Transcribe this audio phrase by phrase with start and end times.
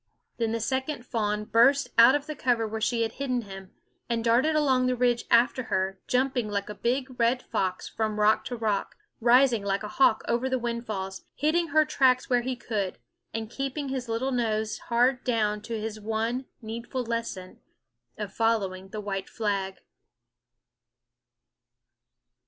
[0.37, 3.69] Then the second fawn burst out of the cover where she had hidden him,
[4.09, 8.43] and darted along the ridge after her, jumping like a big red fox from rock
[8.45, 12.97] to rock, rising like a hawk over the windfalls, hitting her tracks wherever he could,
[13.31, 17.59] and keeping his little nose hard down to his one needful lesson
[18.17, 19.81] of following the white flag.